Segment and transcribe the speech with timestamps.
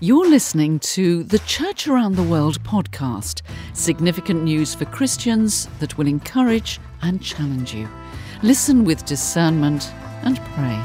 [0.00, 3.42] You're listening to the Church Around the World podcast,
[3.74, 7.88] significant news for Christians that will encourage and challenge you.
[8.42, 9.92] Listen with discernment
[10.22, 10.82] and pray.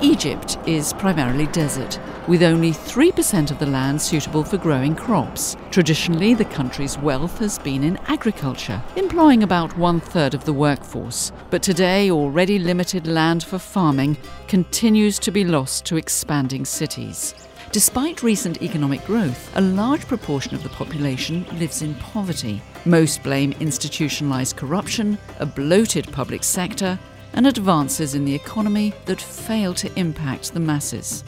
[0.00, 5.56] Egypt is primarily desert, with only 3% of the land suitable for growing crops.
[5.70, 11.32] Traditionally, the country's wealth has been in agriculture, employing about one third of the workforce.
[11.48, 17.34] But today, already limited land for farming continues to be lost to expanding cities.
[17.72, 22.62] Despite recent economic growth, a large proportion of the population lives in poverty.
[22.84, 26.98] Most blame institutionalised corruption, a bloated public sector,
[27.32, 31.24] and advances in the economy that fail to impact the masses.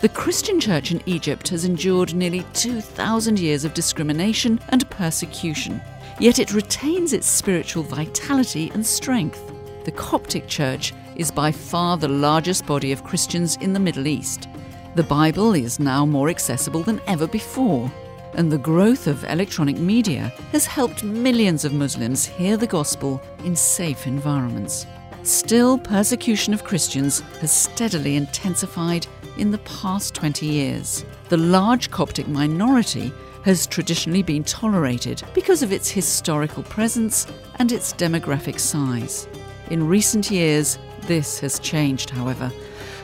[0.00, 5.80] The Christian church in Egypt has endured nearly 2,000 years of discrimination and persecution,
[6.20, 9.52] yet it retains its spiritual vitality and strength.
[9.84, 14.48] The Coptic Church is by far the largest body of Christians in the Middle East.
[14.94, 17.90] The Bible is now more accessible than ever before,
[18.34, 23.56] and the growth of electronic media has helped millions of Muslims hear the gospel in
[23.56, 24.86] safe environments.
[25.22, 29.06] Still, persecution of Christians has steadily intensified
[29.38, 31.04] in the past 20 years.
[31.28, 33.12] The large Coptic minority
[33.44, 39.28] has traditionally been tolerated because of its historical presence and its demographic size.
[39.70, 42.50] In recent years, this has changed, however,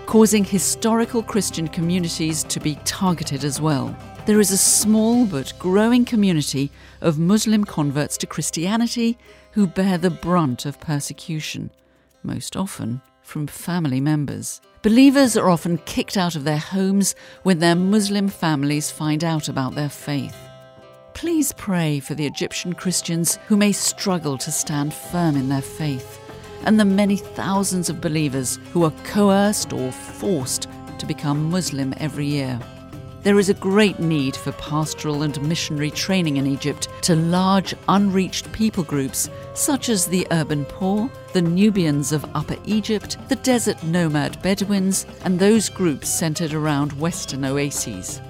[0.07, 3.95] causing historical Christian communities to be targeted as well.
[4.27, 6.71] There is a small but growing community
[7.01, 9.19] of Muslim converts to Christianity
[9.53, 11.71] who bear the brunt of persecution
[12.23, 14.61] most often from family members.
[14.83, 19.75] Believers are often kicked out of their homes when their Muslim families find out about
[19.75, 20.37] their faith.
[21.15, 26.19] Please pray for the Egyptian Christians who may struggle to stand firm in their faith,
[26.65, 30.67] and the many thousands of believers who are coerced or forced
[30.99, 32.59] to become Muslim every year.
[33.23, 38.51] There is a great need for pastoral and missionary training in Egypt to large, unreached
[38.53, 44.41] people groups such as the urban poor, the Nubians of Upper Egypt, the desert nomad
[44.41, 48.23] Bedouins, and those groups centered around Western oases.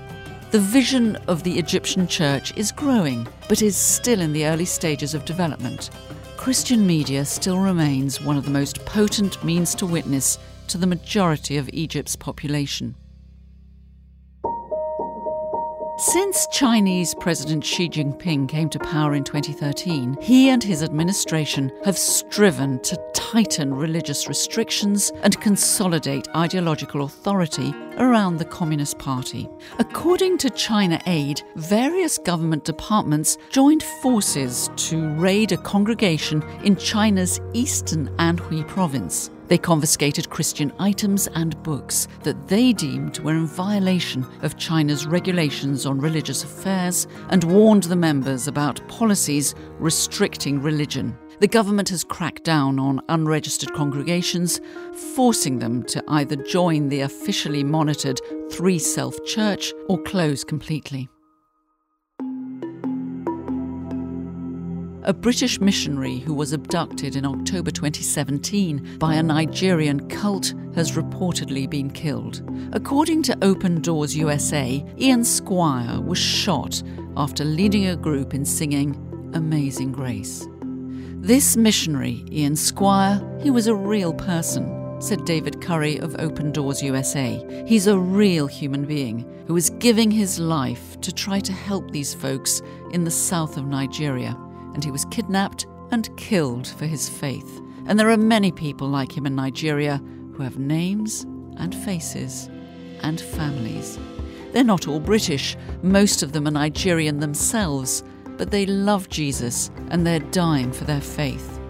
[0.51, 5.15] The vision of the Egyptian church is growing, but is still in the early stages
[5.15, 5.91] of development.
[6.37, 11.59] Christian media still remains one of the most potent means to witness to the majority
[11.59, 12.97] of Egypt's population.
[16.01, 21.99] Since Chinese President Xi Jinping came to power in 2013, he and his administration have
[21.99, 29.47] striven to tighten religious restrictions and consolidate ideological authority around the Communist Party.
[29.79, 37.43] According to China Aid, various government departments joined forces to raid a congregation in China's
[37.53, 39.31] eastern Anhui province.
[39.51, 45.87] They confiscated Christian items and books that they deemed were in violation of China's regulations
[45.87, 51.19] on religious affairs and warned the members about policies restricting religion.
[51.41, 54.61] The government has cracked down on unregistered congregations,
[55.17, 58.21] forcing them to either join the officially monitored
[58.53, 61.09] Three Self Church or close completely.
[65.11, 71.69] A British missionary who was abducted in October 2017 by a Nigerian cult has reportedly
[71.69, 72.49] been killed.
[72.73, 76.81] According to Open Doors USA, Ian Squire was shot
[77.17, 78.95] after leading a group in singing
[79.35, 80.47] Amazing Grace.
[81.17, 86.83] This missionary, Ian Squire, he was a real person said David Curry of Open Doors
[86.83, 87.65] USA.
[87.67, 92.13] He's a real human being who is giving his life to try to help these
[92.13, 92.61] folks
[92.93, 94.37] in the south of Nigeria
[94.75, 97.61] and he was kidnapped and killed for his faith.
[97.87, 100.03] And there are many people like him in Nigeria
[100.35, 101.23] who have names
[101.57, 102.49] and faces
[103.03, 103.99] and families.
[104.53, 108.03] They're not all British, most of them are Nigerian themselves,
[108.37, 111.61] but they love Jesus and they're dying for their faith.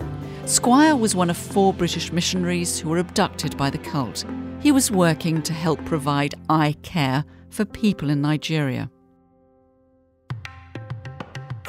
[0.46, 4.24] Squire was one of four British missionaries who were abducted by the cult.
[4.60, 8.90] He was working to help provide eye care for people in Nigeria.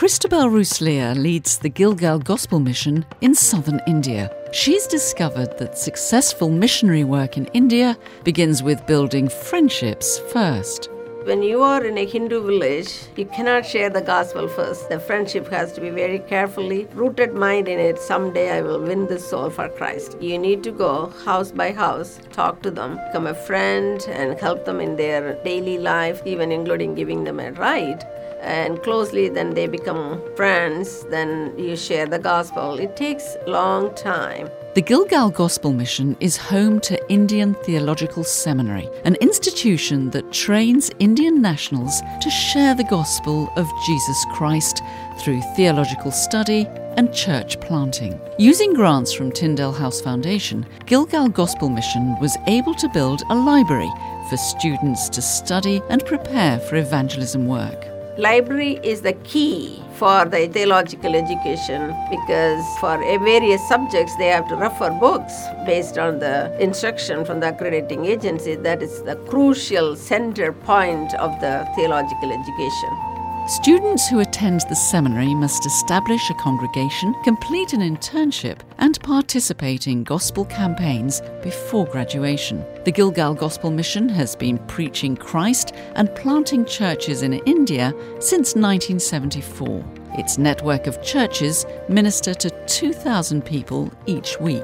[0.01, 4.35] Christabel Ruslier leads the Gilgal Gospel Mission in southern India.
[4.51, 10.89] She's discovered that successful missionary work in India begins with building friendships first.
[11.23, 14.89] When you are in a Hindu village, you cannot share the gospel first.
[14.89, 17.99] The friendship has to be very carefully rooted mind in it.
[17.99, 20.17] Someday I will win this soul for Christ.
[20.19, 24.65] You need to go house by house, talk to them, become a friend, and help
[24.65, 28.03] them in their daily life, even including giving them a ride
[28.41, 34.49] and closely then they become friends then you share the gospel it takes long time
[34.73, 41.41] The Gilgal Gospel Mission is home to Indian Theological Seminary, an institution that trains Indian
[41.41, 44.81] nationals to share the gospel of Jesus Christ
[45.19, 48.17] through theological study and church planting.
[48.39, 53.91] Using grants from Tyndale House Foundation, Gilgal Gospel Mission was able to build a library
[54.29, 57.87] for students to study and prepare for evangelism work.
[58.17, 64.55] Library is the key for the theological education because for various subjects they have to
[64.55, 65.33] refer books
[65.63, 68.55] based on the instruction from the accrediting agency.
[68.55, 73.10] That is the crucial center point of the theological education.
[73.47, 80.03] Students who attend the seminary must establish a congregation, complete an internship, and participate in
[80.03, 82.63] gospel campaigns before graduation.
[82.85, 89.83] The Gilgal Gospel Mission has been preaching Christ and planting churches in India since 1974.
[90.19, 94.63] Its network of churches minister to 2,000 people each week.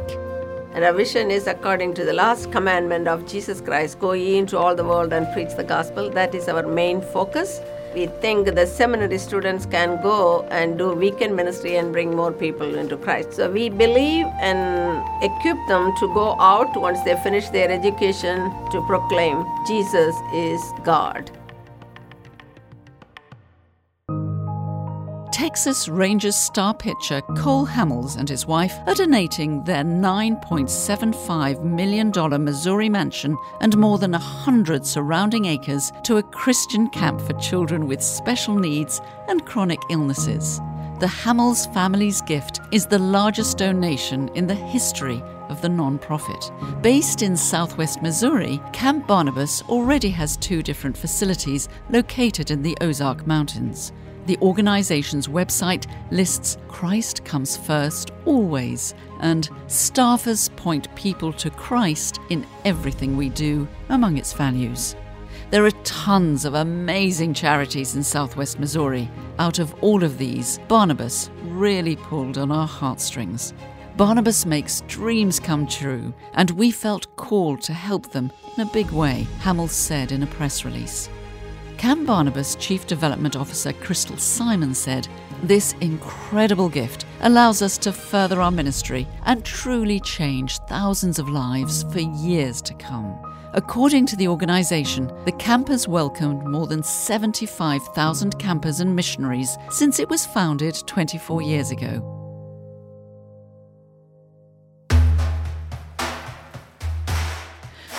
[0.73, 4.55] And our vision is according to the last commandment of Jesus Christ go ye into
[4.59, 6.11] all the world and preach the gospel.
[6.11, 7.59] That is our main focus
[7.97, 12.75] we think the seminary students can go and do weekend ministry and bring more people
[12.75, 13.33] into Christ.
[13.33, 14.59] So we believe and
[15.23, 18.37] equip them to go out once they finish their education
[18.71, 21.31] to proclaim Jesus is God.
[25.37, 32.11] Texas Rangers star pitcher Cole Hamels and his wife are donating their $9.75 million
[32.43, 38.01] Missouri mansion and more than 100 surrounding acres to a Christian camp for children with
[38.01, 40.57] special needs and chronic illnesses.
[40.99, 46.81] The Hamels family's gift is the largest donation in the history of the nonprofit.
[46.81, 53.27] Based in southwest Missouri, Camp Barnabas already has two different facilities located in the Ozark
[53.27, 53.91] Mountains.
[54.27, 62.45] The organization's website lists Christ comes first always, and staffers point people to Christ in
[62.65, 64.97] everything we do among its values.
[65.49, 69.09] There are tons of amazing charities in southwest Missouri.
[69.39, 73.53] Out of all of these, Barnabas really pulled on our heartstrings.
[73.95, 78.91] Barnabas makes dreams come true, and we felt called to help them in a big
[78.91, 81.09] way, Hamels said in a press release.
[81.77, 85.07] Camp Barnabas Chief Development Officer Crystal Simon said,
[85.43, 91.83] This incredible gift allows us to further our ministry and truly change thousands of lives
[91.93, 93.15] for years to come.
[93.53, 99.99] According to the organisation, the camp has welcomed more than 75,000 campers and missionaries since
[99.99, 102.16] it was founded 24 years ago.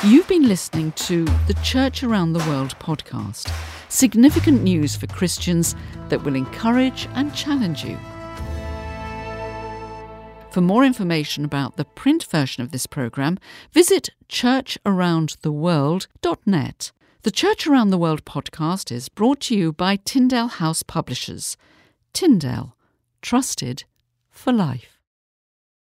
[0.09, 3.53] You've been listening to the Church Around the World podcast,
[3.91, 5.77] significant news for Christians
[6.09, 7.99] that will encourage and challenge you.
[10.51, 13.37] For more information about the print version of this program,
[13.73, 16.93] visit churcharoundtheworld.net.
[17.21, 21.59] The Church Around the World podcast is brought to you by Tyndale House Publishers.
[22.15, 22.75] Tyndale,
[23.21, 23.85] trusted
[24.31, 24.98] for life.